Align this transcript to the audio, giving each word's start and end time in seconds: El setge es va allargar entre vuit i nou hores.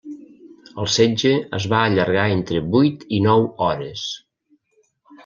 El 0.83 0.87
setge 0.93 1.33
es 1.57 1.67
va 1.73 1.81
allargar 1.89 2.23
entre 2.37 2.63
vuit 2.77 3.05
i 3.19 3.21
nou 3.27 3.47
hores. 3.67 4.07